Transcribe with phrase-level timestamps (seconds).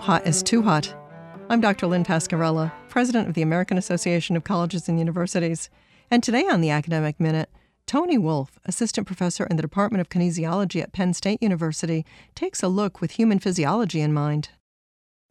[0.00, 0.94] Hot is too hot?
[1.50, 1.86] I'm Dr.
[1.86, 5.68] Lynn Pasquerella, president of the American Association of Colleges and Universities.
[6.10, 7.50] And today on the Academic Minute,
[7.84, 12.68] Tony Wolf, assistant professor in the Department of Kinesiology at Penn State University, takes a
[12.68, 14.50] look with human physiology in mind.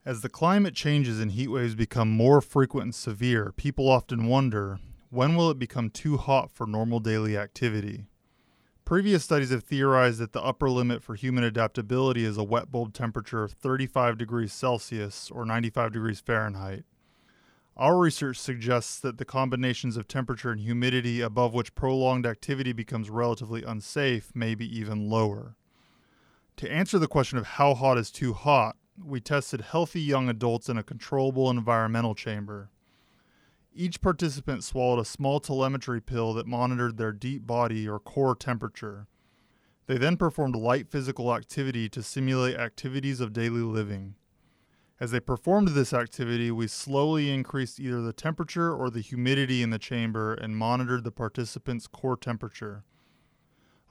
[0.06, 4.80] As the climate changes and heat waves become more frequent and severe, people often wonder
[5.10, 8.06] when will it become too hot for normal daily activity?
[8.88, 12.94] Previous studies have theorized that the upper limit for human adaptability is a wet bulb
[12.94, 16.86] temperature of 35 degrees Celsius or 95 degrees Fahrenheit.
[17.76, 23.10] Our research suggests that the combinations of temperature and humidity above which prolonged activity becomes
[23.10, 25.58] relatively unsafe may be even lower.
[26.56, 30.70] To answer the question of how hot is too hot, we tested healthy young adults
[30.70, 32.70] in a controllable environmental chamber.
[33.80, 39.06] Each participant swallowed a small telemetry pill that monitored their deep body or core temperature.
[39.86, 44.16] They then performed light physical activity to simulate activities of daily living.
[45.00, 49.70] As they performed this activity, we slowly increased either the temperature or the humidity in
[49.70, 52.84] the chamber and monitored the participant's core temperature.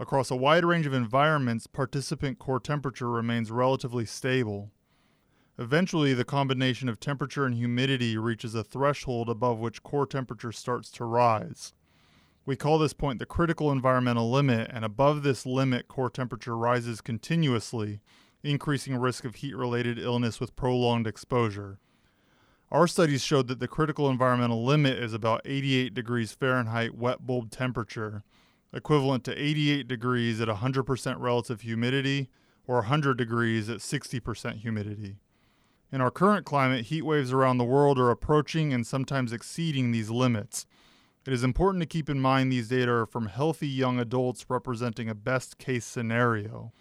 [0.01, 4.73] Across a wide range of environments, participant core temperature remains relatively stable.
[5.59, 10.91] Eventually, the combination of temperature and humidity reaches a threshold above which core temperature starts
[10.91, 11.73] to rise.
[12.45, 17.01] We call this point the critical environmental limit, and above this limit, core temperature rises
[17.01, 18.01] continuously,
[18.45, 21.79] increasing risk of heat related illness with prolonged exposure.
[22.71, 27.51] Our studies showed that the critical environmental limit is about 88 degrees Fahrenheit wet bulb
[27.51, 28.25] temperature,
[28.73, 32.29] equivalent to 88 degrees at 100% relative humidity
[32.67, 35.17] or 100 degrees at 60% humidity.
[35.93, 40.11] In our current climate, heat waves around the world are approaching and sometimes exceeding these
[40.11, 40.67] limits.
[41.27, 45.09] It is important to keep in mind these data are from healthy young adults representing
[45.09, 46.73] a best case scenario.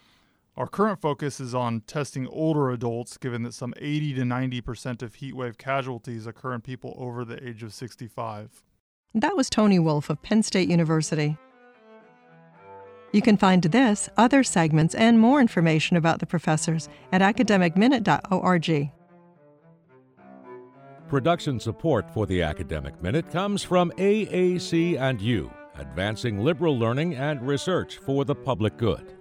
[0.57, 5.15] Our current focus is on testing older adults, given that some 80 to 90% of
[5.15, 8.63] heatwave casualties occur in people over the age of 65.
[9.13, 11.37] That was Tony Wolf of Penn State University.
[13.11, 18.91] You can find this, other segments, and more information about the professors at academicminute.org.
[21.07, 27.45] Production support for the Academic Minute comes from AAC and U, advancing liberal learning and
[27.47, 29.13] research for the public good.